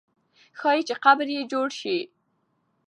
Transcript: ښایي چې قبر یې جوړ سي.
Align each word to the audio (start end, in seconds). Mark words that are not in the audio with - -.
ښایي 0.59 0.81
چې 0.87 0.95
قبر 1.03 1.27
یې 1.35 1.41
جوړ 1.51 1.67
سي. 1.79 1.97